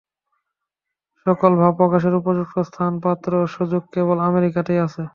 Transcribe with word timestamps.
সকল 1.25 1.51
ভাব 1.61 1.73
প্রকাশের 1.79 2.13
উপযুক্ত 2.15 2.55
স্থান, 2.69 2.91
পাত্র 3.03 3.31
ও 3.37 3.45
সুযোগ 3.55 3.83
কেবল 3.93 4.17
আমেরিকাতেই 4.29 4.79
আছে। 4.85 5.01